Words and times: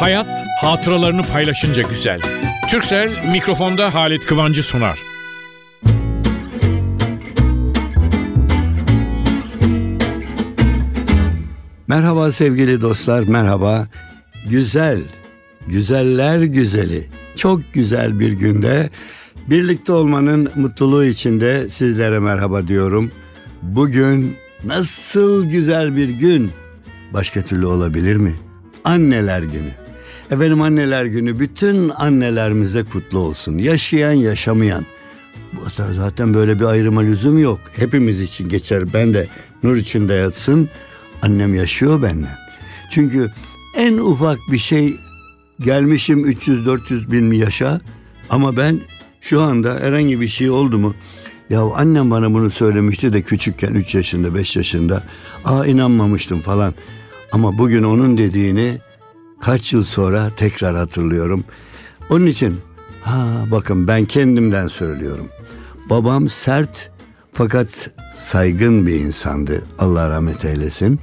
Hayat 0.00 0.44
hatıralarını 0.60 1.22
paylaşınca 1.22 1.82
güzel. 1.82 2.20
Türksel 2.70 3.10
mikrofonda 3.32 3.94
Halit 3.94 4.26
Kıvancı 4.26 4.62
sunar. 4.62 4.98
Merhaba 11.88 12.32
sevgili 12.32 12.80
dostlar, 12.80 13.22
merhaba. 13.22 13.88
Güzel, 14.50 15.00
güzeller 15.66 16.40
güzeli, 16.42 17.06
çok 17.36 17.60
güzel 17.72 18.20
bir 18.20 18.32
günde 18.32 18.90
birlikte 19.50 19.92
olmanın 19.92 20.52
mutluluğu 20.54 21.04
içinde 21.04 21.68
sizlere 21.70 22.18
merhaba 22.18 22.68
diyorum. 22.68 23.12
Bugün 23.62 24.36
nasıl 24.64 25.48
güzel 25.48 25.96
bir 25.96 26.08
gün. 26.08 26.50
Başka 27.12 27.42
türlü 27.42 27.66
olabilir 27.66 28.16
mi? 28.16 28.34
Anneler 28.84 29.42
günü. 29.42 29.79
Efendim 30.30 30.62
anneler 30.62 31.04
günü 31.04 31.38
bütün 31.40 31.88
annelerimize 31.88 32.84
kutlu 32.84 33.18
olsun. 33.18 33.58
Yaşayan 33.58 34.12
yaşamayan. 34.12 34.86
Zaten 35.92 36.34
böyle 36.34 36.60
bir 36.60 36.64
ayrıma 36.64 37.00
lüzum 37.00 37.38
yok. 37.38 37.60
Hepimiz 37.76 38.20
için 38.20 38.48
geçer. 38.48 38.92
Ben 38.94 39.14
de 39.14 39.28
nur 39.62 39.76
içinde 39.76 40.14
yatsın. 40.14 40.68
Annem 41.22 41.54
yaşıyor 41.54 42.02
benden. 42.02 42.38
Çünkü 42.90 43.32
en 43.76 43.98
ufak 43.98 44.38
bir 44.52 44.58
şey 44.58 44.96
gelmişim 45.60 46.24
300-400 46.24 47.10
bin 47.10 47.30
yaşa 47.32 47.80
ama 48.30 48.56
ben 48.56 48.80
şu 49.20 49.40
anda 49.40 49.74
herhangi 49.80 50.20
bir 50.20 50.28
şey 50.28 50.50
oldu 50.50 50.78
mu? 50.78 50.94
Ya 51.50 51.60
annem 51.60 52.10
bana 52.10 52.34
bunu 52.34 52.50
söylemişti 52.50 53.12
de 53.12 53.22
küçükken 53.22 53.74
3 53.74 53.94
yaşında 53.94 54.34
5 54.34 54.56
yaşında. 54.56 55.02
Aa 55.44 55.66
inanmamıştım 55.66 56.40
falan. 56.40 56.74
Ama 57.32 57.58
bugün 57.58 57.82
onun 57.82 58.18
dediğini 58.18 58.78
kaç 59.40 59.72
yıl 59.72 59.84
sonra 59.84 60.30
tekrar 60.36 60.76
hatırlıyorum. 60.76 61.44
Onun 62.10 62.26
için 62.26 62.60
ha 63.02 63.44
bakın 63.50 63.88
ben 63.88 64.04
kendimden 64.04 64.66
söylüyorum. 64.66 65.28
Babam 65.90 66.28
sert 66.28 66.90
fakat 67.32 67.90
saygın 68.14 68.86
bir 68.86 68.94
insandı. 68.94 69.62
Allah 69.78 70.10
rahmet 70.10 70.44
eylesin. 70.44 71.00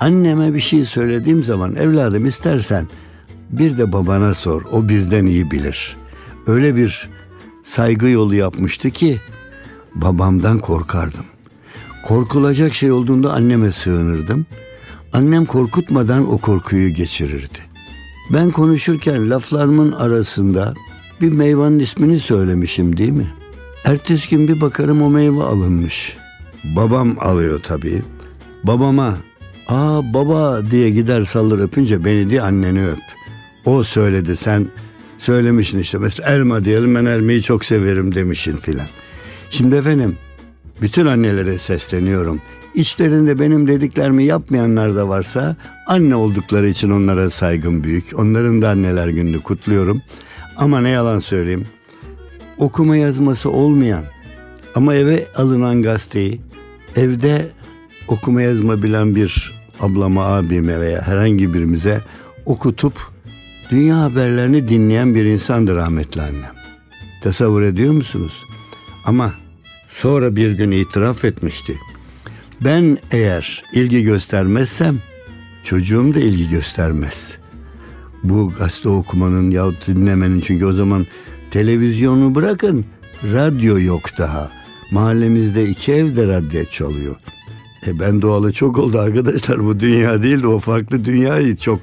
Anneme 0.00 0.54
bir 0.54 0.60
şey 0.60 0.84
söylediğim 0.84 1.42
zaman 1.42 1.76
evladım 1.76 2.26
istersen 2.26 2.86
bir 3.50 3.78
de 3.78 3.92
babana 3.92 4.34
sor. 4.34 4.62
O 4.72 4.88
bizden 4.88 5.26
iyi 5.26 5.50
bilir. 5.50 5.96
Öyle 6.46 6.76
bir 6.76 7.08
saygı 7.62 8.08
yolu 8.08 8.34
yapmıştı 8.34 8.90
ki 8.90 9.20
babamdan 9.94 10.58
korkardım. 10.58 11.24
Korkulacak 12.04 12.74
şey 12.74 12.92
olduğunda 12.92 13.32
anneme 13.32 13.72
sığınırdım. 13.72 14.46
Annem 15.12 15.44
korkutmadan 15.44 16.32
o 16.32 16.38
korkuyu 16.38 16.94
geçirirdi. 16.94 17.69
Ben 18.32 18.50
konuşurken 18.50 19.30
laflarımın 19.30 19.92
arasında 19.92 20.74
bir 21.20 21.32
meyvanın 21.32 21.78
ismini 21.78 22.18
söylemişim 22.18 22.96
değil 22.96 23.12
mi? 23.12 23.34
Ertesi 23.84 24.30
gün 24.30 24.48
bir 24.48 24.60
bakarım 24.60 25.02
o 25.02 25.10
meyve 25.10 25.42
alınmış. 25.42 26.16
Babam 26.64 27.16
alıyor 27.20 27.60
tabii. 27.62 28.02
Babama 28.64 29.18
''Aa 29.68 30.14
baba'' 30.14 30.70
diye 30.70 30.90
gider 30.90 31.22
sallar 31.22 31.58
öpünce 31.58 32.04
beni 32.04 32.28
diye 32.28 32.42
anneni 32.42 32.86
öp. 32.86 33.00
O 33.64 33.82
söyledi 33.82 34.36
sen 34.36 34.66
söylemişsin 35.18 35.78
işte 35.78 35.98
mesela 35.98 36.30
elma 36.30 36.64
diyelim 36.64 36.94
ben 36.94 37.04
elmayı 37.04 37.42
çok 37.42 37.64
severim 37.64 38.14
demişsin 38.14 38.56
filan. 38.56 38.86
Şimdi 39.50 39.74
efendim 39.74 40.16
bütün 40.82 41.06
annelere 41.06 41.58
sesleniyorum. 41.58 42.40
İçlerinde 42.80 43.38
benim 43.38 43.66
dediklerimi 43.66 44.24
yapmayanlar 44.24 44.96
da 44.96 45.08
varsa 45.08 45.56
anne 45.86 46.14
oldukları 46.14 46.68
için 46.68 46.90
onlara 46.90 47.30
saygım 47.30 47.84
büyük. 47.84 48.18
Onların 48.18 48.62
da 48.62 48.68
anneler 48.68 49.08
gününü 49.08 49.40
kutluyorum. 49.40 50.02
Ama 50.56 50.80
ne 50.80 50.90
yalan 50.90 51.18
söyleyeyim. 51.18 51.66
Okuma 52.58 52.96
yazması 52.96 53.50
olmayan 53.50 54.04
ama 54.74 54.94
eve 54.94 55.26
alınan 55.36 55.82
gazeteyi 55.82 56.40
evde 56.96 57.50
okuma 58.08 58.42
yazma 58.42 58.82
bilen 58.82 59.14
bir 59.14 59.52
ablama, 59.80 60.24
abime 60.24 60.80
veya 60.80 61.02
herhangi 61.02 61.54
birimize 61.54 62.00
okutup 62.46 62.94
dünya 63.70 64.00
haberlerini 64.00 64.68
dinleyen 64.68 65.14
bir 65.14 65.24
insandır 65.24 65.76
rahmetli 65.76 66.22
annem. 66.22 66.54
Tasavvur 67.22 67.62
ediyor 67.62 67.92
musunuz? 67.92 68.44
Ama 69.04 69.34
sonra 69.88 70.36
bir 70.36 70.50
gün 70.50 70.70
itiraf 70.70 71.24
etmişti. 71.24 71.78
Ben 72.64 72.98
eğer 73.12 73.64
ilgi 73.72 74.02
göstermezsem 74.02 74.98
çocuğum 75.62 76.14
da 76.14 76.20
ilgi 76.20 76.48
göstermez. 76.48 77.38
Bu 78.22 78.52
gazete 78.58 78.88
okumanın 78.88 79.50
yahut 79.50 79.86
dinlemenin 79.86 80.40
çünkü 80.40 80.64
o 80.64 80.72
zaman 80.72 81.06
televizyonu 81.50 82.34
bırakın 82.34 82.84
radyo 83.24 83.78
yok 83.78 84.18
daha. 84.18 84.50
Mahallemizde 84.90 85.68
iki 85.68 85.92
evde 85.92 86.26
radyo 86.26 86.64
çalıyor. 86.64 87.16
E 87.86 87.98
ben 87.98 88.22
doğalı 88.22 88.52
çok 88.52 88.78
oldu 88.78 88.98
arkadaşlar 88.98 89.64
bu 89.64 89.80
dünya 89.80 90.22
değil 90.22 90.42
de 90.42 90.46
o 90.46 90.58
farklı 90.58 91.04
dünyayı 91.04 91.56
çok. 91.56 91.80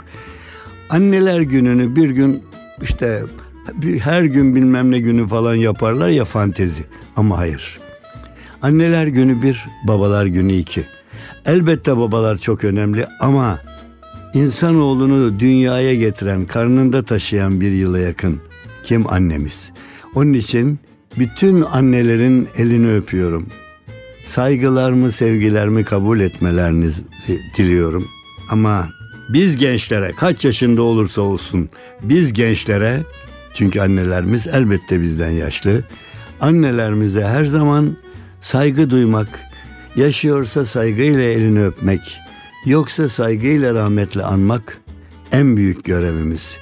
Anneler 0.89 1.41
gününü 1.41 1.95
bir 1.95 2.09
gün 2.09 2.43
işte 2.81 3.23
her 3.99 4.23
gün 4.23 4.55
bilmem 4.55 4.91
ne 4.91 4.99
günü 4.99 5.27
falan 5.27 5.55
yaparlar 5.55 6.09
ya 6.09 6.25
fantezi 6.25 6.83
ama 7.15 7.37
hayır. 7.37 7.79
Anneler 8.67 9.07
günü 9.07 9.41
bir, 9.41 9.65
babalar 9.83 10.25
günü 10.25 10.53
iki. 10.53 10.85
Elbette 11.45 11.97
babalar 11.97 12.37
çok 12.37 12.63
önemli 12.63 13.05
ama 13.19 13.59
insanoğlunu 14.33 15.39
dünyaya 15.39 15.95
getiren, 15.95 16.45
karnında 16.45 17.03
taşıyan 17.03 17.61
bir 17.61 17.71
yıla 17.71 17.99
yakın 17.99 18.41
kim 18.83 19.13
annemiz. 19.13 19.71
Onun 20.15 20.33
için 20.33 20.79
bütün 21.19 21.61
annelerin 21.61 22.47
elini 22.57 22.93
öpüyorum. 22.93 23.47
Saygılarımı, 24.25 25.11
sevgilerimi 25.11 25.83
kabul 25.83 26.19
etmelerinizi 26.19 27.03
diliyorum. 27.57 28.07
Ama 28.49 28.87
biz 29.29 29.57
gençlere 29.57 30.11
kaç 30.17 30.45
yaşında 30.45 30.81
olursa 30.81 31.21
olsun 31.21 31.69
biz 32.03 32.33
gençlere 32.33 33.03
çünkü 33.53 33.81
annelerimiz 33.81 34.47
elbette 34.47 35.01
bizden 35.01 35.31
yaşlı. 35.31 35.83
Annelerimize 36.41 37.23
her 37.23 37.43
zaman 37.45 37.97
saygı 38.39 38.89
duymak, 38.89 39.39
yaşıyorsa 39.95 40.65
saygıyla 40.65 41.23
elini 41.23 41.65
öpmek, 41.65 42.19
yoksa 42.65 43.09
saygıyla 43.09 43.73
rahmetle 43.73 44.23
anmak 44.23 44.81
en 45.31 45.57
büyük 45.57 45.85
görevimiz. 45.85 46.57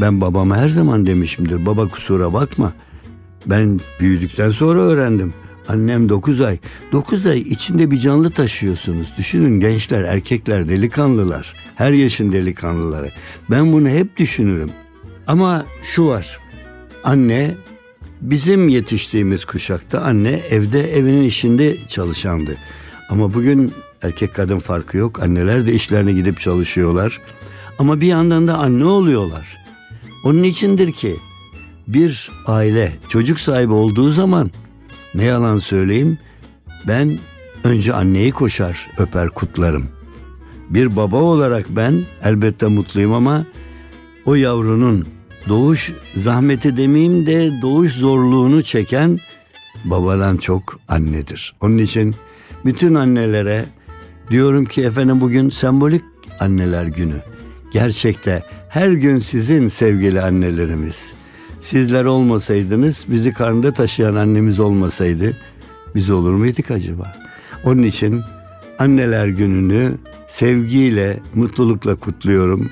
Ben 0.00 0.20
babama 0.20 0.56
her 0.56 0.68
zaman 0.68 1.06
demişimdir. 1.06 1.66
Baba 1.66 1.88
kusura 1.88 2.32
bakma. 2.32 2.72
Ben 3.46 3.80
büyüdükten 4.00 4.50
sonra 4.50 4.80
öğrendim. 4.80 5.34
Annem 5.68 6.08
9 6.08 6.40
ay. 6.40 6.58
9 6.92 7.26
ay 7.26 7.38
içinde 7.38 7.90
bir 7.90 7.98
canlı 7.98 8.30
taşıyorsunuz. 8.30 9.12
Düşünün 9.18 9.60
gençler, 9.60 10.02
erkekler, 10.02 10.68
delikanlılar. 10.68 11.54
Her 11.76 11.92
yaşın 11.92 12.32
delikanlıları. 12.32 13.10
Ben 13.50 13.72
bunu 13.72 13.88
hep 13.88 14.16
düşünürüm. 14.16 14.70
Ama 15.26 15.66
şu 15.82 16.06
var. 16.06 16.38
Anne 17.04 17.54
bizim 18.20 18.68
yetiştiğimiz 18.68 19.44
kuşakta 19.44 20.00
anne 20.00 20.42
evde 20.50 20.96
evinin 20.96 21.24
işinde 21.24 21.76
çalışandı. 21.88 22.56
Ama 23.10 23.34
bugün 23.34 23.72
erkek 24.02 24.34
kadın 24.34 24.58
farkı 24.58 24.96
yok. 24.96 25.22
Anneler 25.22 25.66
de 25.66 25.72
işlerine 25.72 26.12
gidip 26.12 26.40
çalışıyorlar. 26.40 27.20
Ama 27.78 28.00
bir 28.00 28.06
yandan 28.06 28.48
da 28.48 28.58
anne 28.58 28.84
oluyorlar. 28.84 29.56
Onun 30.24 30.42
içindir 30.42 30.92
ki 30.92 31.16
bir 31.88 32.30
aile 32.46 32.92
çocuk 33.08 33.40
sahibi 33.40 33.72
olduğu 33.72 34.10
zaman 34.10 34.50
ne 35.14 35.24
yalan 35.24 35.58
söyleyeyim 35.58 36.18
ben 36.86 37.18
önce 37.64 37.94
anneyi 37.94 38.32
koşar 38.32 38.88
öper 38.98 39.28
kutlarım. 39.28 39.88
Bir 40.70 40.96
baba 40.96 41.16
olarak 41.16 41.66
ben 41.70 42.06
elbette 42.24 42.66
mutluyum 42.66 43.12
ama 43.12 43.46
o 44.24 44.34
yavrunun 44.34 45.06
doğuş 45.48 45.92
zahmeti 46.14 46.76
demeyeyim 46.76 47.26
de 47.26 47.62
doğuş 47.62 47.92
zorluğunu 47.92 48.62
çeken 48.62 49.18
babadan 49.84 50.36
çok 50.36 50.80
annedir. 50.88 51.54
Onun 51.60 51.78
için 51.78 52.14
bütün 52.64 52.94
annelere 52.94 53.64
diyorum 54.30 54.64
ki 54.64 54.82
efendim 54.82 55.20
bugün 55.20 55.50
sembolik 55.50 56.04
anneler 56.40 56.84
günü. 56.84 57.22
Gerçekte 57.72 58.42
her 58.68 58.88
gün 58.88 59.18
sizin 59.18 59.68
sevgili 59.68 60.20
annelerimiz. 60.20 61.12
Sizler 61.58 62.04
olmasaydınız, 62.04 63.04
bizi 63.08 63.32
karnında 63.32 63.72
taşıyan 63.72 64.14
annemiz 64.14 64.60
olmasaydı 64.60 65.36
biz 65.94 66.10
olur 66.10 66.32
muyduk 66.32 66.70
acaba? 66.70 67.16
Onun 67.64 67.82
için 67.82 68.22
anneler 68.78 69.26
gününü 69.26 69.94
sevgiyle, 70.28 71.20
mutlulukla 71.34 71.94
kutluyorum. 71.94 72.70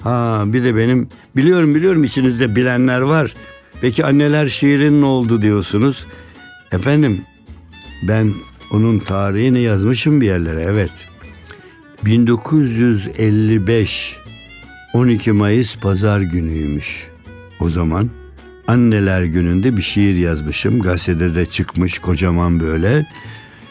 Ha 0.00 0.44
bir 0.46 0.64
de 0.64 0.76
benim 0.76 1.08
biliyorum 1.36 1.74
biliyorum 1.74 2.04
içinizde 2.04 2.56
bilenler 2.56 3.00
var. 3.00 3.34
Peki 3.80 4.04
anneler 4.04 4.46
şiirin 4.46 5.00
ne 5.00 5.06
oldu 5.06 5.42
diyorsunuz. 5.42 6.06
Efendim 6.72 7.20
ben 8.02 8.32
onun 8.72 8.98
tarihini 8.98 9.60
yazmışım 9.60 10.20
bir 10.20 10.26
yerlere 10.26 10.60
evet. 10.60 10.92
1955 12.04 14.16
12 14.94 15.32
Mayıs 15.32 15.76
pazar 15.76 16.20
günüymüş. 16.20 17.08
O 17.60 17.68
zaman 17.68 18.10
anneler 18.66 19.22
gününde 19.22 19.76
bir 19.76 19.82
şiir 19.82 20.14
yazmışım. 20.14 20.80
Gazetede 20.80 21.34
de 21.34 21.46
çıkmış 21.46 21.98
kocaman 21.98 22.60
böyle. 22.60 23.06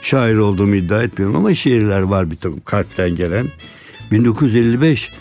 Şair 0.01 0.35
olduğumu 0.35 0.75
iddia 0.75 1.03
etmiyorum 1.03 1.35
ama 1.35 1.53
şiirler 1.53 2.01
var 2.01 2.31
bir 2.31 2.35
takım 2.35 2.61
kalpten 2.65 3.15
gelen. 3.15 3.47
1955 4.11 5.11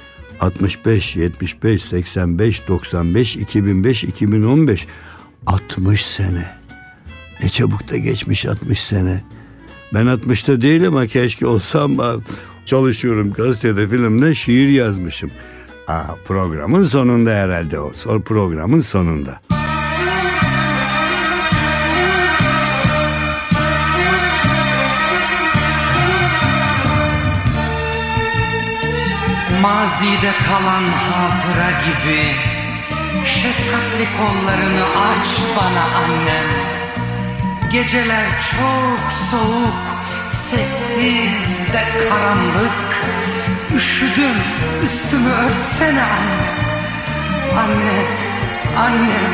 65, 0.40 1.16
75, 1.16 1.82
85, 1.82 2.68
95, 2.68 3.36
2005, 3.36 4.04
2015 4.04 4.86
60 5.46 6.06
sene. 6.06 6.46
Ne 7.42 7.48
çabuk 7.48 7.90
da 7.90 7.96
geçmiş 7.96 8.46
60 8.46 8.80
sene. 8.80 9.24
Ben 9.94 10.06
60'ta 10.06 10.60
değilim 10.60 10.92
ama 10.92 11.06
keşke 11.06 11.46
olsam 11.46 11.96
çalışıyorum 12.66 13.32
gazetede 13.32 13.88
filmde 13.88 14.34
şiir 14.34 14.68
yazmışım. 14.68 15.30
Aa, 15.88 16.14
programın 16.24 16.84
sonunda 16.84 17.30
herhalde 17.30 17.80
o. 17.80 17.92
Programın 18.24 18.80
sonunda. 18.80 19.55
Mazide 29.66 30.32
kalan 30.48 30.84
hatıra 30.84 31.70
gibi 31.86 32.36
Şefkatli 33.24 34.08
kollarını 34.18 34.84
aç 34.84 35.28
bana 35.56 35.84
annem. 36.04 36.46
Geceler 37.72 38.26
çok 38.50 39.12
soğuk 39.30 39.84
Sessiz 40.28 41.74
ve 41.74 42.08
karanlık. 42.08 43.00
Üşüdüm 43.76 44.36
üstümü 44.82 45.30
örtsene 45.30 46.02
anne. 46.02 46.56
Anne, 47.58 48.00
annem, 48.78 49.32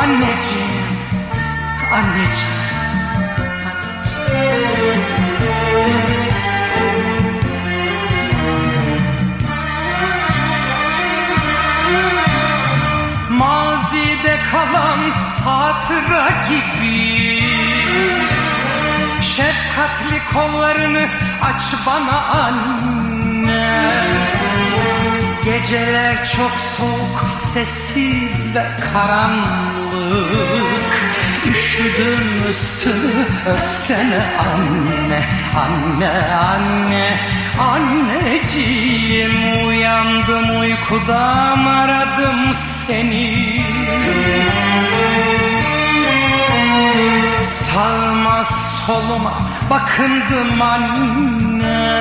anneciğim 0.00 0.80
Anneciğim 1.92 2.59
hatıra 15.80 16.28
gibi. 16.48 17.42
Şefkatli 19.22 20.20
kollarını 20.32 21.08
aç 21.42 21.62
bana 21.86 22.18
anne. 22.44 23.90
Geceler 25.44 26.16
çok 26.16 26.52
soğuk, 26.76 27.24
sessiz 27.52 28.54
ve 28.54 28.64
karanlık. 28.92 31.00
Üşüdüm 31.50 32.50
üstümü 32.50 33.24
örtsene 33.46 34.22
anne 34.38 35.22
Anne, 35.56 36.34
anne, 36.34 37.20
anneciğim 37.58 39.66
Uyandım 39.68 40.60
uykudan 40.60 41.66
aradım 41.66 42.54
seni 42.86 43.64
Sağıma 47.74 48.44
soluma 48.86 49.32
bakındım 49.70 50.62
anne. 50.62 52.00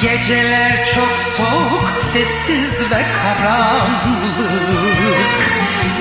Geceler 0.00 0.84
çok 0.94 1.18
soğuk, 1.36 2.02
sessiz 2.12 2.90
ve 2.90 3.04
karanlık. 3.22 4.64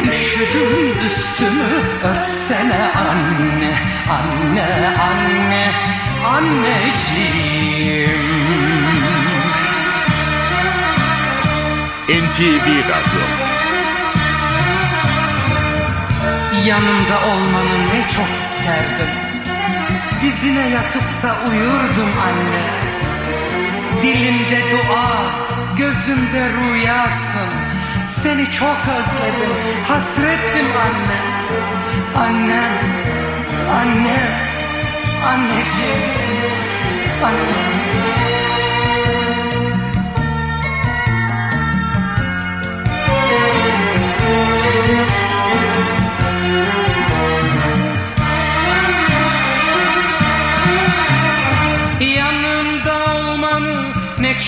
Üşüdüm 0.10 1.06
üstümü 1.06 1.82
örtsene 2.04 2.92
anne 2.96 3.74
Anne, 4.10 4.66
anne, 4.98 5.72
anneciğim. 6.26 7.74
NTV 12.10 12.68
Radyo 12.90 13.53
Yanımda 16.66 17.18
olmanı 17.26 17.88
ne 17.88 18.02
çok 18.02 18.28
isterdim. 18.42 19.14
Dizine 20.22 20.70
yatıp 20.70 21.24
da 21.24 21.36
uyurdum 21.50 22.14
anne. 22.28 22.64
Dilimde 24.04 24.62
dua, 24.72 25.22
gözümde 25.78 26.50
rüyasın. 26.50 27.50
Seni 28.24 28.52
çok 28.52 28.78
özledim, 28.98 29.56
hasretim 29.88 30.66
anne. 30.86 31.34
Annem, 32.16 32.72
annem, 33.70 34.32
anneciğim 35.26 36.24
Annem 37.24 37.73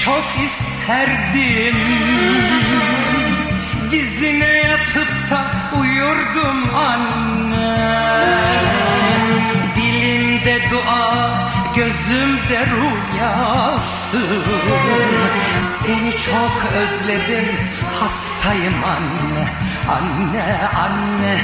çok 0.03 0.25
isterdim. 0.45 1.75
Dizine 3.92 4.47
yatıp 4.47 5.30
da 5.31 5.42
uyurdum 5.80 6.75
anne. 6.75 7.86
Dilimde 9.75 10.59
dua, 10.71 11.50
gözümde 11.75 12.65
rüyasın 12.65 14.44
Seni 15.62 16.12
çok 16.12 16.65
özledim, 16.77 17.45
hastayım 18.00 18.83
anne. 18.83 19.48
Anne, 19.89 20.69
anne, 20.75 21.38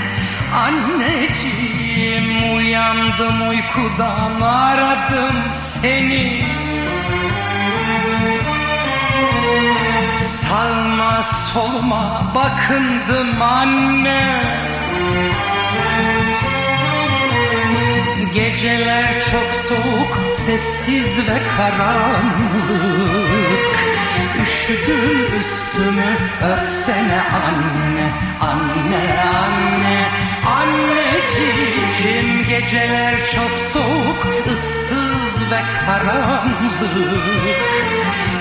anneciğim. 0.55 2.57
Uyandım 2.57 3.49
uykudan 3.49 4.41
aradım 4.41 5.35
seni 5.81 6.45
Sağıma 10.51 11.23
soluma 11.23 12.31
bakındım 12.35 13.41
anne. 13.41 14.43
Geceler 18.33 19.21
çok 19.31 19.53
soğuk, 19.67 20.33
sessiz 20.33 21.19
ve 21.27 21.39
karanlık. 21.57 23.01
Üşüdüm 24.43 25.39
üstümü 25.39 26.17
örtsene 26.43 27.21
anne 27.33 28.07
Anne, 28.41 29.03
anne, 29.35 29.97
anneciğim 30.57 32.29
Geceler 32.49 33.17
çok 33.17 33.53
soğuk, 33.73 34.21
ıssız 34.51 35.51
ve 35.51 35.61
karanlık 35.85 36.51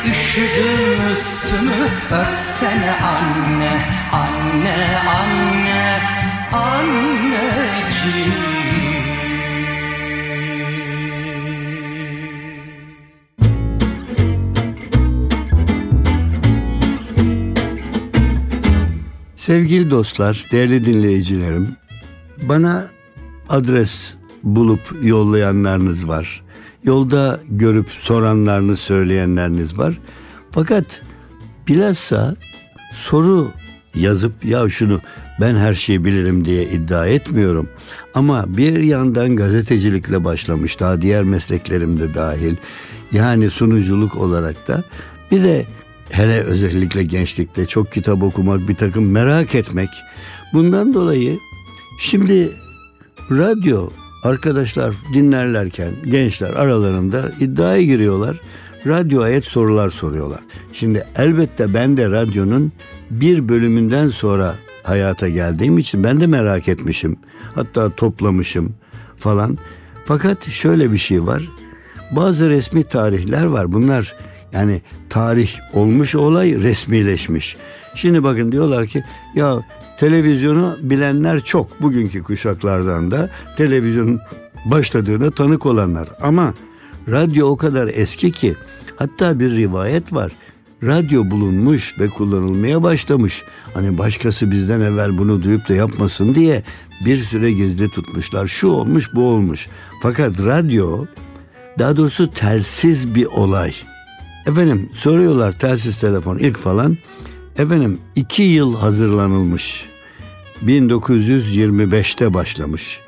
Üşüdüm 0.04 1.12
üstümü 1.12 1.88
örtsene 2.10 2.92
anne 3.02 4.00
Anne, 4.12 4.98
anne, 5.08 6.00
anneciğim 6.52 7.70
Sevgili 19.36 19.90
dostlar, 19.90 20.44
değerli 20.52 20.86
dinleyicilerim, 20.86 21.76
bana 22.42 22.86
adres 23.48 24.14
bulup 24.42 24.96
yollayanlarınız 25.02 26.08
var. 26.08 26.42
Yolda 26.84 27.40
görüp 27.48 27.88
soranlarınız, 27.88 28.80
söyleyenleriniz 28.80 29.78
var. 29.78 29.98
Fakat 30.50 31.02
bilhassa 31.68 32.36
soru 32.92 33.50
yazıp 33.94 34.44
ya 34.44 34.68
şunu 34.68 35.00
ben 35.40 35.54
her 35.54 35.74
şeyi 35.74 36.04
bilirim 36.04 36.44
diye 36.44 36.64
iddia 36.64 37.06
etmiyorum. 37.06 37.68
Ama 38.14 38.56
bir 38.56 38.80
yandan 38.80 39.36
gazetecilikle 39.36 40.24
başlamış 40.24 40.80
daha 40.80 41.02
diğer 41.02 41.22
mesleklerim 41.22 42.00
de 42.00 42.14
dahil. 42.14 42.56
Yani 43.12 43.50
sunuculuk 43.50 44.16
olarak 44.16 44.68
da 44.68 44.84
bir 45.30 45.44
de 45.44 45.66
hele 46.10 46.40
özellikle 46.40 47.02
gençlikte 47.02 47.66
çok 47.66 47.92
kitap 47.92 48.22
okumak, 48.22 48.68
bir 48.68 48.74
takım 48.74 49.10
merak 49.10 49.54
etmek. 49.54 49.88
Bundan 50.52 50.94
dolayı 50.94 51.38
şimdi 52.00 52.52
radyo 53.30 53.90
arkadaşlar 54.22 54.94
dinlerlerken 55.14 55.92
gençler 56.04 56.50
aralarında 56.50 57.32
iddiaya 57.40 57.82
giriyorlar. 57.82 58.40
radyoya 58.86 59.26
ait 59.26 59.44
sorular 59.44 59.88
soruyorlar. 59.88 60.40
Şimdi 60.72 61.04
elbette 61.16 61.74
ben 61.74 61.96
de 61.96 62.10
radyonun 62.10 62.72
bir 63.10 63.48
bölümünden 63.48 64.08
sonra 64.08 64.54
hayata 64.82 65.28
geldiğim 65.28 65.78
için 65.78 66.04
ben 66.04 66.20
de 66.20 66.26
merak 66.26 66.68
etmişim. 66.68 67.16
Hatta 67.54 67.90
toplamışım 67.90 68.74
falan. 69.16 69.58
Fakat 70.04 70.48
şöyle 70.48 70.92
bir 70.92 70.98
şey 70.98 71.26
var. 71.26 71.42
Bazı 72.10 72.50
resmi 72.50 72.84
tarihler 72.84 73.44
var. 73.44 73.72
Bunlar 73.72 74.16
yani 74.52 74.82
tarih 75.10 75.50
olmuş 75.72 76.14
olay 76.14 76.62
resmileşmiş. 76.62 77.56
Şimdi 77.94 78.22
bakın 78.24 78.52
diyorlar 78.52 78.86
ki 78.86 79.04
ya 79.34 79.58
televizyonu 80.00 80.78
bilenler 80.82 81.40
çok 81.40 81.82
bugünkü 81.82 82.22
kuşaklardan 82.22 83.10
da 83.10 83.30
televizyonun 83.56 84.20
başladığına 84.64 85.30
tanık 85.30 85.66
olanlar. 85.66 86.08
Ama 86.20 86.54
radyo 87.08 87.46
o 87.46 87.56
kadar 87.56 87.90
eski 87.94 88.32
ki 88.32 88.56
hatta 88.96 89.40
bir 89.40 89.50
rivayet 89.50 90.12
var. 90.12 90.32
Radyo 90.82 91.30
bulunmuş 91.30 91.94
ve 91.98 92.08
kullanılmaya 92.08 92.82
başlamış. 92.82 93.42
Hani 93.74 93.98
başkası 93.98 94.50
bizden 94.50 94.80
evvel 94.80 95.18
bunu 95.18 95.42
duyup 95.42 95.68
da 95.68 95.74
yapmasın 95.74 96.34
diye 96.34 96.62
bir 97.04 97.16
süre 97.16 97.52
gizli 97.52 97.88
tutmuşlar. 97.88 98.46
Şu 98.46 98.68
olmuş 98.68 99.14
bu 99.14 99.22
olmuş. 99.22 99.68
Fakat 100.02 100.40
radyo 100.40 101.04
daha 101.78 101.96
doğrusu 101.96 102.30
telsiz 102.30 103.14
bir 103.14 103.26
olay. 103.26 103.74
Efendim 104.46 104.88
soruyorlar 104.94 105.58
telsiz 105.58 106.00
telefon 106.00 106.38
ilk 106.38 106.56
falan. 106.56 106.96
Efendim 107.58 107.98
iki 108.16 108.42
yıl 108.42 108.76
hazırlanılmış. 108.76 109.89
1925'te 110.66 112.34
başlamış. 112.34 113.00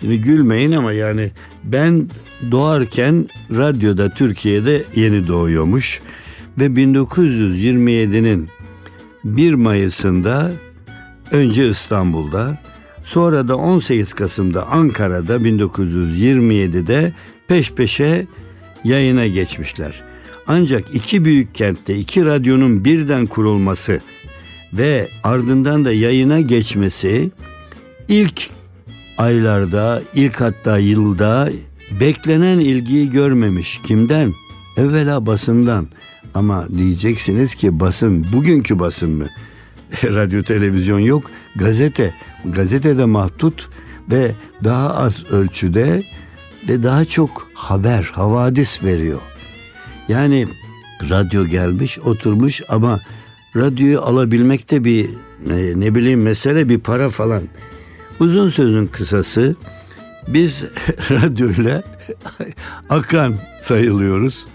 Şimdi 0.00 0.20
gülmeyin 0.20 0.72
ama 0.72 0.92
yani 0.92 1.30
ben 1.64 2.08
doğarken 2.50 3.28
radyoda 3.54 4.10
Türkiye'de 4.10 4.84
yeni 4.94 5.28
doğuyormuş. 5.28 6.00
Ve 6.58 6.66
1927'nin 6.66 8.48
1 9.24 9.54
Mayıs'ında 9.54 10.52
önce 11.30 11.68
İstanbul'da 11.68 12.58
sonra 13.02 13.48
da 13.48 13.56
18 13.56 14.12
Kasım'da 14.12 14.66
Ankara'da 14.66 15.36
1927'de 15.36 17.12
peş 17.48 17.72
peşe 17.72 18.26
yayına 18.84 19.26
geçmişler. 19.26 20.02
Ancak 20.46 20.94
iki 20.94 21.24
büyük 21.24 21.54
kentte 21.54 21.96
iki 21.96 22.26
radyonun 22.26 22.84
birden 22.84 23.26
kurulması 23.26 24.00
ve 24.78 25.08
ardından 25.22 25.84
da 25.84 25.92
yayına 25.92 26.40
geçmesi 26.40 27.30
ilk 28.08 28.50
aylarda, 29.18 30.02
ilk 30.14 30.40
hatta 30.40 30.78
yılda 30.78 31.48
beklenen 32.00 32.58
ilgiyi 32.58 33.10
görmemiş. 33.10 33.80
Kimden? 33.84 34.34
Evvela 34.76 35.26
basından. 35.26 35.86
Ama 36.34 36.68
diyeceksiniz 36.76 37.54
ki 37.54 37.80
basın, 37.80 38.32
bugünkü 38.32 38.78
basın 38.78 39.10
mı? 39.10 39.26
Radyo, 40.04 40.42
televizyon 40.42 40.98
yok, 40.98 41.30
gazete. 41.56 42.14
Gazetede 42.44 43.04
mahdut 43.04 43.68
ve 44.10 44.32
daha 44.64 44.94
az 44.94 45.24
ölçüde 45.24 46.02
ve 46.68 46.82
daha 46.82 47.04
çok 47.04 47.48
haber, 47.54 48.10
havadis 48.12 48.82
veriyor. 48.82 49.20
Yani 50.08 50.48
radyo 51.10 51.46
gelmiş, 51.46 51.98
oturmuş 51.98 52.62
ama 52.68 53.00
radyoyu 53.56 54.00
alabilmekte 54.00 54.84
bir 54.84 55.10
ne, 55.46 55.80
ne 55.80 55.94
bileyim 55.94 56.22
mesele 56.22 56.68
bir 56.68 56.78
para 56.78 57.08
falan. 57.08 57.42
Uzun 58.20 58.48
sözün 58.48 58.86
kısası 58.86 59.56
biz 60.28 60.62
radyoyla 61.10 61.82
akran 62.90 63.34
sayılıyoruz 63.60 64.46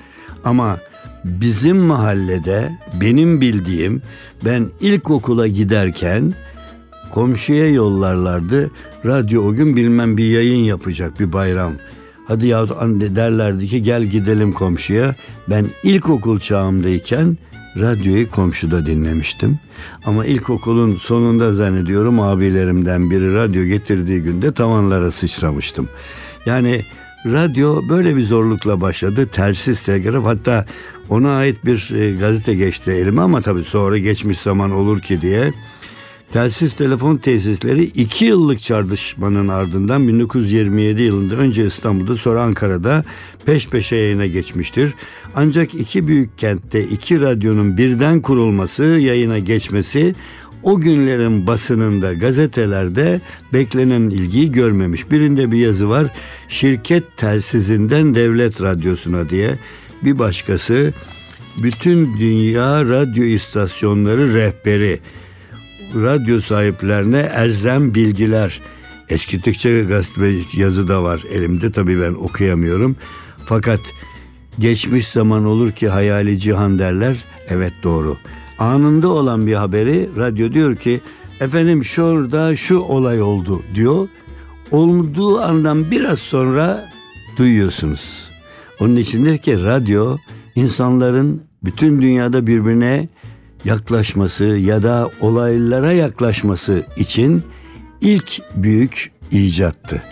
ama 0.44 0.78
bizim 1.26 1.78
mahallede 1.78 2.78
benim 3.02 3.42
bildiğim 3.42 4.02
ben 4.46 4.68
ilkokula 4.82 5.48
giderken 5.48 6.34
komşuya 7.12 7.70
yollarlardı. 7.70 8.72
Radyo 9.06 9.42
o 9.44 9.54
gün 9.54 9.76
bilmem 9.76 10.18
bir 10.18 10.26
yayın 10.26 10.64
yapacak 10.64 11.20
bir 11.20 11.34
bayram. 11.34 11.74
Hadi 12.28 12.48
ya 12.48 12.70
derlerdi 13.16 13.68
ki 13.68 13.84
gel 13.84 14.04
gidelim 14.04 14.52
komşuya. 14.52 15.16
Ben 15.50 15.66
ilkokul 15.84 16.40
çağımdayken 16.40 17.38
radyoyu 17.80 18.30
komşuda 18.30 18.86
dinlemiştim. 18.86 19.60
Ama 20.06 20.26
ilkokulun 20.26 20.96
sonunda 20.96 21.54
zannediyorum 21.54 22.20
abilerimden 22.20 23.12
biri 23.12 23.34
radyo 23.34 23.64
getirdiği 23.64 24.22
günde 24.22 24.54
tavanlara 24.54 25.12
sıçramıştım. 25.12 25.90
Yani 26.46 26.86
radyo 27.26 27.90
böyle 27.90 28.16
bir 28.16 28.26
zorlukla 28.26 28.82
başladı. 28.82 29.28
Telsiz 29.28 29.82
telgraf 29.82 30.26
hatta 30.26 30.66
ona 31.10 31.36
ait 31.36 31.66
bir 31.66 31.92
e, 31.96 32.12
gazete 32.12 32.56
geçti 32.56 32.92
elime 32.92 33.22
ama 33.22 33.42
tabii 33.42 33.64
sonra 33.64 33.98
geçmiş 33.98 34.40
zaman 34.40 34.72
olur 34.72 35.02
ki 35.02 35.22
diye 35.22 35.54
telsiz 36.32 36.74
telefon 36.74 37.16
tesisleri 37.16 37.84
iki 37.84 38.26
yıllık 38.26 38.62
çarpışmanın 38.62 39.48
ardından 39.48 40.08
1927 40.08 41.02
yılında 41.02 41.36
önce 41.36 41.68
İstanbul'da 41.68 42.16
sonra 42.16 42.42
Ankara'da 42.42 43.06
peş 43.46 43.70
peşe 43.70 43.96
yayına 43.96 44.26
geçmiştir. 44.26 44.94
Ancak 45.36 45.76
iki 45.76 46.08
büyük 46.08 46.38
kentte 46.38 46.84
iki 46.84 47.22
radyonun 47.22 47.78
birden 47.78 48.22
kurulması, 48.22 48.84
yayına 48.84 49.40
geçmesi 49.40 50.16
o 50.64 50.80
günlerin 50.80 51.48
basınında, 51.48 52.14
gazetelerde 52.14 53.22
beklenen 53.54 54.02
ilgiyi 54.02 54.52
görmemiş. 54.52 55.12
Birinde 55.12 55.52
bir 55.52 55.58
yazı 55.58 55.90
var. 55.90 56.08
Şirket 56.48 57.18
telsizinden 57.18 58.16
devlet 58.16 58.62
radyosuna 58.62 59.30
diye. 59.30 59.60
Bir 60.02 60.20
başkası 60.20 60.94
bütün 61.58 62.20
dünya 62.20 62.86
radyo 62.86 63.24
istasyonları 63.24 64.34
rehberi 64.34 65.00
radyo 65.96 66.40
sahiplerine 66.40 67.32
elzem 67.36 67.96
bilgiler. 67.96 68.62
Eskittikçe 69.10 69.84
gazete 69.84 70.60
yazı 70.62 70.88
da 70.88 71.04
var 71.04 71.22
elimde 71.32 71.72
tabii 71.72 72.02
ben 72.02 72.14
okuyamıyorum. 72.14 72.96
Fakat 73.46 73.80
geçmiş 74.60 75.08
zaman 75.08 75.46
olur 75.46 75.72
ki 75.72 75.90
hayali 75.90 76.40
cihan 76.40 76.80
derler. 76.80 77.16
Evet 77.50 77.74
doğru. 77.84 78.18
Anında 78.60 79.10
olan 79.10 79.48
bir 79.48 79.54
haberi 79.54 80.10
radyo 80.18 80.54
diyor 80.54 80.76
ki 80.76 81.02
efendim 81.40 81.84
şurada 81.84 82.56
şu 82.56 82.80
olay 82.80 83.22
oldu 83.22 83.62
diyor. 83.76 84.08
Olduğu 84.72 85.42
andan 85.42 85.92
biraz 85.92 86.20
sonra 86.20 86.90
duyuyorsunuz. 87.38 88.32
Onun 88.80 88.96
içindir 88.96 89.38
ki 89.38 89.64
radyo 89.64 90.18
insanların 90.56 91.44
bütün 91.64 92.02
dünyada 92.02 92.48
birbirine 92.48 93.10
yaklaşması 93.66 94.44
ya 94.44 94.84
da 94.84 95.10
olaylara 95.20 95.92
yaklaşması 95.92 96.84
için 96.98 97.44
ilk 98.02 98.42
büyük 98.56 99.12
icattı. 99.32 100.04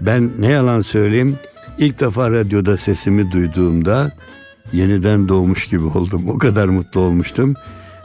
Ben 0.00 0.30
ne 0.38 0.50
yalan 0.50 0.80
söyleyeyim 0.80 1.38
ilk 1.78 2.00
defa 2.00 2.30
radyoda 2.30 2.76
sesimi 2.76 3.32
duyduğumda 3.32 4.12
yeniden 4.72 5.28
doğmuş 5.28 5.66
gibi 5.66 5.84
oldum. 5.84 6.28
O 6.28 6.38
kadar 6.38 6.68
mutlu 6.68 7.00
olmuştum. 7.00 7.54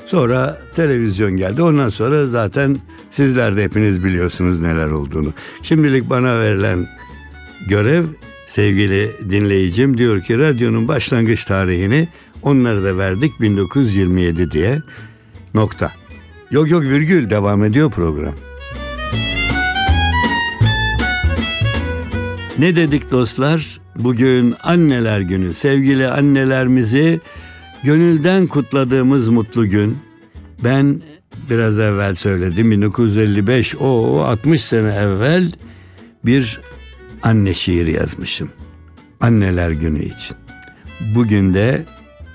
Sonra 0.05 0.61
televizyon 0.75 1.37
geldi. 1.37 1.61
Ondan 1.61 1.89
sonra 1.89 2.27
zaten 2.27 2.77
sizler 3.09 3.57
de 3.57 3.63
hepiniz 3.63 4.03
biliyorsunuz 4.03 4.61
neler 4.61 4.87
olduğunu. 4.87 5.33
Şimdilik 5.63 6.09
bana 6.09 6.39
verilen 6.39 6.87
görev 7.67 8.05
sevgili 8.45 9.11
dinleyicim 9.29 9.97
diyor 9.97 10.21
ki 10.21 10.39
radyonun 10.39 10.87
başlangıç 10.87 11.45
tarihini 11.45 12.07
Onları 12.43 12.84
da 12.84 12.98
verdik 12.98 13.41
1927 13.41 14.51
diye. 14.51 14.81
Nokta. 15.53 15.91
Yok 16.51 16.72
yok 16.72 16.84
virgül 16.84 17.29
devam 17.29 17.63
ediyor 17.63 17.91
program. 17.91 18.34
Ne 22.60 22.75
dedik 22.75 23.12
dostlar? 23.12 23.81
Bugün 23.96 24.55
anneler 24.63 25.19
günü. 25.19 25.53
Sevgili 25.53 26.08
annelerimizi 26.08 27.19
gönülden 27.84 28.48
kutladığımız 28.48 29.29
mutlu 29.29 29.69
gün. 29.69 29.98
Ben 30.63 31.01
biraz 31.50 31.79
evvel 31.79 32.15
söyledim 32.15 32.72
1955 32.72 33.75
o 33.75 34.19
60 34.19 34.62
sene 34.62 34.96
evvel 34.96 35.51
bir 36.25 36.62
anne 37.24 37.53
şiiri 37.53 37.93
yazmışım. 37.93 38.50
Anneler 39.22 39.72
günü 39.72 40.00
için. 40.00 40.38
Bugün 41.15 41.53
de 41.53 41.86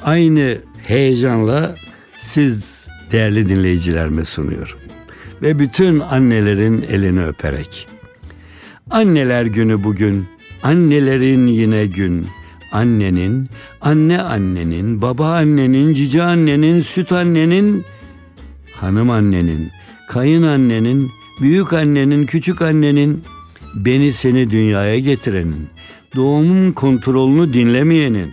aynı 0.04 0.58
heyecanla 0.82 1.76
siz 2.16 2.86
değerli 3.12 3.48
dinleyicilerime 3.48 4.24
sunuyorum. 4.24 4.78
Ve 5.42 5.58
bütün 5.58 6.00
annelerin 6.00 6.82
elini 6.82 7.24
öperek. 7.24 7.88
Anneler 8.90 9.44
günü 9.44 9.84
bugün, 9.84 10.26
annelerin 10.62 11.46
yine 11.46 11.86
gün. 11.86 12.26
Annenin, 12.72 13.48
anne 13.80 14.20
annenin, 14.20 15.02
baba 15.02 15.34
annenin, 15.34 15.94
cici 15.94 16.22
annenin, 16.22 16.82
süt 16.82 17.12
annenin, 17.12 17.84
hanım 18.72 19.10
annenin, 19.10 19.70
kayın 20.08 20.42
annenin, 20.42 21.10
büyük 21.40 21.72
annenin, 21.72 22.26
küçük 22.26 22.62
annenin, 22.62 23.24
beni 23.74 24.12
seni 24.12 24.50
dünyaya 24.50 24.98
getirenin, 24.98 25.68
doğumun 26.16 26.72
kontrolünü 26.72 27.52
dinlemeyenin, 27.52 28.32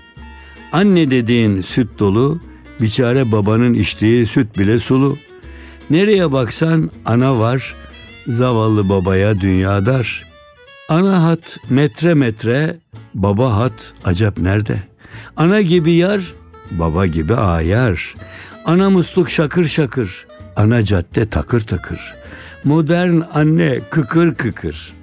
Anne 0.72 1.12
dediğin 1.12 1.62
süt 1.62 2.00
dolu, 2.00 2.40
biçare 2.82 3.32
babanın 3.32 3.74
içtiği 3.74 4.26
süt 4.26 4.58
bile 4.58 4.80
sulu. 4.80 5.18
Nereye 5.90 6.32
baksan 6.32 6.92
ana 7.06 7.40
var, 7.40 7.76
zavallı 8.28 8.90
babaya 8.90 9.42
dünya 9.42 9.86
dar. 9.86 10.26
Ana 10.90 11.24
hat 11.24 11.58
metre 11.70 12.14
metre, 12.14 12.78
baba 13.14 13.56
hat 13.56 13.94
acap 14.06 14.38
nerede? 14.38 14.84
Ana 15.38 15.62
gibi 15.62 15.92
yar, 15.92 16.22
baba 16.72 17.06
gibi 17.06 17.36
ayar. 17.36 18.16
Ana 18.66 18.90
musluk 18.90 19.30
şakır 19.30 19.66
şakır, 19.66 20.28
ana 20.56 20.84
cadde 20.84 21.30
takır 21.30 21.62
takır. 21.62 22.14
Modern 22.64 23.22
anne 23.34 23.80
kıkır 23.90 24.36
kıkır. 24.36 24.94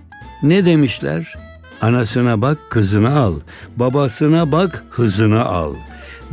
Ne 0.43 0.67
demişler? 0.67 1.35
Anasına 1.81 2.43
bak 2.43 2.59
kızını 2.71 3.19
al, 3.19 3.35
babasına 3.77 4.53
bak 4.53 4.85
hızını 4.91 5.45
al. 5.45 5.75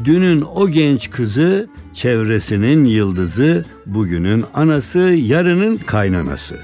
Dünün 0.05 0.41
o 0.41 0.69
genç 0.69 1.09
kızı, 1.09 1.69
çevresinin 1.93 2.85
yıldızı, 2.85 3.65
bugünün 3.85 4.45
anası, 4.53 4.99
yarının 4.99 5.77
kaynanası. 5.77 6.55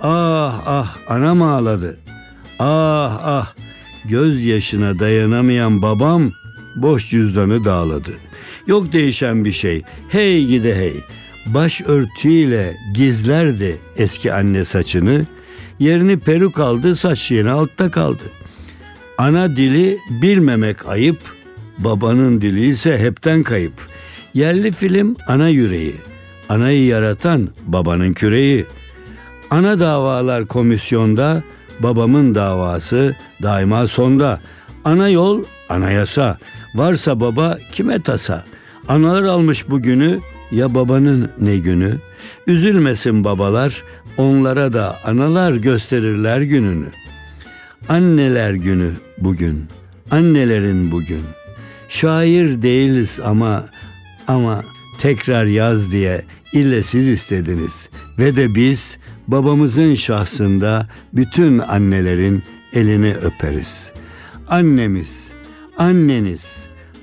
Ah 0.00 0.62
ah 0.66 0.96
anam 1.08 1.42
ağladı. 1.42 1.98
Ah 2.58 3.20
ah 3.24 3.54
göz 4.04 4.44
yaşına 4.44 4.98
dayanamayan 4.98 5.82
babam 5.82 6.32
boş 6.76 7.10
cüzdanı 7.10 7.64
dağladı. 7.64 8.12
Yok 8.66 8.92
değişen 8.92 9.44
bir 9.44 9.52
şey. 9.52 9.82
Hey 10.08 10.46
gide 10.46 10.76
hey. 10.76 10.94
Baş 11.46 11.82
örtüyle 11.82 12.76
gizlerdi 12.94 13.78
eski 13.96 14.32
anne 14.32 14.64
saçını. 14.64 15.26
Yerini 15.78 16.18
peruk 16.18 16.58
aldı, 16.58 16.96
saç 16.96 17.30
yine 17.30 17.50
altta 17.50 17.90
kaldı. 17.90 18.22
Ana 19.18 19.56
dili 19.56 19.98
bilmemek 20.22 20.86
ayıp, 20.86 21.18
babanın 21.78 22.40
dili 22.40 22.66
ise 22.66 22.98
hepten 22.98 23.42
kayıp. 23.42 23.72
Yerli 24.34 24.72
film 24.72 25.16
ana 25.28 25.48
yüreği, 25.48 25.94
anayı 26.48 26.84
yaratan 26.84 27.48
babanın 27.66 28.12
küreği. 28.12 28.66
Ana 29.50 29.80
davalar 29.80 30.46
komisyonda, 30.46 31.42
babamın 31.80 32.34
davası 32.34 33.16
daima 33.42 33.86
sonda. 33.86 34.40
Ana 34.84 35.08
yol, 35.08 35.44
anayasa. 35.68 36.38
Varsa 36.74 37.20
baba 37.20 37.58
kime 37.72 38.02
tasa? 38.02 38.44
Analar 38.88 39.22
almış 39.22 39.70
bugünü, 39.70 40.20
ya 40.50 40.74
babanın 40.74 41.30
ne 41.40 41.56
günü? 41.56 41.98
Üzülmesin 42.46 43.24
babalar, 43.24 43.82
onlara 44.16 44.72
da 44.72 44.98
analar 45.04 45.52
gösterirler 45.52 46.40
gününü. 46.40 46.88
Anneler 47.88 48.52
günü 48.52 48.92
bugün, 49.18 49.64
annelerin 50.10 50.92
bugün. 50.92 51.22
Şair 51.88 52.62
değiliz 52.62 53.18
ama 53.24 53.64
ama 54.28 54.62
tekrar 54.98 55.44
yaz 55.44 55.92
diye 55.92 56.24
ille 56.52 56.82
siz 56.82 57.08
istediniz 57.08 57.88
ve 58.18 58.36
de 58.36 58.54
biz 58.54 58.98
babamızın 59.28 59.94
şahsında 59.94 60.88
bütün 61.12 61.58
annelerin 61.58 62.42
elini 62.72 63.14
öperiz. 63.14 63.92
Annemiz, 64.48 65.28
anneniz, 65.78 66.56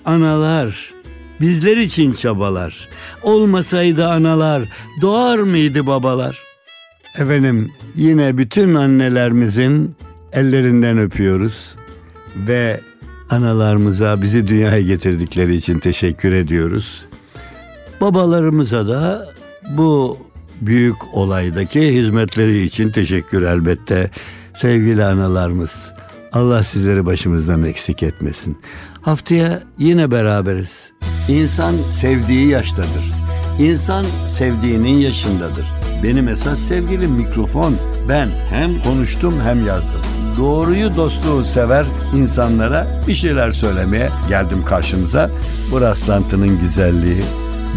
analar 0.05 0.93
bizler 1.41 1.77
için 1.77 2.13
çabalar. 2.13 2.89
Olmasaydı 3.23 4.07
analar 4.07 4.63
doğar 5.01 5.37
mıydı 5.37 5.87
babalar? 5.87 6.52
Efendim 7.19 7.71
yine 7.95 8.37
bütün 8.37 8.73
annelerimizin 8.73 9.95
ellerinden 10.31 10.97
öpüyoruz 10.97 11.75
ve 12.35 12.81
analarımıza 13.29 14.21
bizi 14.21 14.47
dünyaya 14.47 14.81
getirdikleri 14.81 15.55
için 15.55 15.79
teşekkür 15.79 16.31
ediyoruz. 16.31 17.05
Babalarımıza 18.01 18.87
da 18.87 19.27
bu 19.69 20.17
büyük 20.61 21.17
olaydaki 21.17 21.93
hizmetleri 21.93 22.61
için 22.61 22.91
teşekkür 22.91 23.41
elbette. 23.41 24.11
Sevgili 24.53 25.03
analarımız, 25.03 25.91
Allah 26.31 26.63
sizleri 26.63 27.05
başımızdan 27.05 27.63
eksik 27.63 28.03
etmesin. 28.03 28.57
Haftaya 29.01 29.63
yine 29.77 30.11
beraberiz. 30.11 30.91
İnsan 31.29 31.75
sevdiği 31.89 32.47
yaştadır. 32.47 33.13
İnsan 33.59 34.05
sevdiğinin 34.27 34.97
yaşındadır. 34.97 35.82
Benim 36.03 36.27
esas 36.27 36.59
sevgilim 36.59 37.11
mikrofon. 37.11 37.75
Ben 38.09 38.29
hem 38.49 38.81
konuştum 38.81 39.41
hem 39.43 39.67
yazdım. 39.67 40.01
Doğruyu 40.37 40.95
dostluğu 40.97 41.45
sever 41.45 41.85
insanlara 42.15 42.87
bir 43.07 43.15
şeyler 43.15 43.51
söylemeye 43.51 44.09
geldim 44.29 44.65
karşınıza. 44.65 45.29
Bu 45.71 45.81
rastlantının 45.81 46.59
güzelliği 46.59 47.23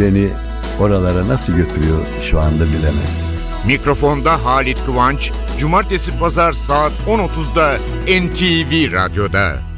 beni 0.00 0.28
oralara 0.80 1.28
nasıl 1.28 1.52
götürüyor 1.52 1.98
şu 2.22 2.40
anda 2.40 2.64
bilemezsiniz. 2.64 3.52
Mikrofonda 3.66 4.44
Halit 4.44 4.84
Kıvanç, 4.86 5.32
Cumartesi 5.58 6.18
Pazar 6.18 6.52
saat 6.52 6.92
10.30'da 7.08 7.72
NTV 8.06 8.92
Radyo'da. 8.92 9.75